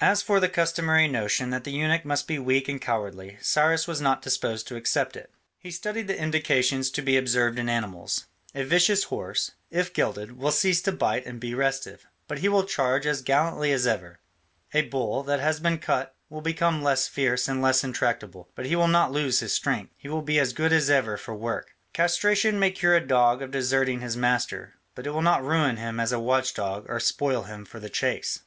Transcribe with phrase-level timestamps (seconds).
[0.00, 4.00] As for the customary notion that the eunuch must be weak and cowardly, Cyrus was
[4.00, 5.30] not disposed to accept it.
[5.56, 10.50] He studied the indications to be observed in animals: a vicious horse, if gelded, will
[10.50, 14.18] cease to bite and be restive, but he will charge as gallantly as ever;
[14.74, 18.74] a bull that has been cut will become less fierce and less intractable, but he
[18.74, 22.58] will not lose his strength, he will be as good as ever for work; castration
[22.58, 26.10] may cure a dog of deserting his master, but it will not ruin him as
[26.10, 28.40] a watch dog or spoil him for the chase.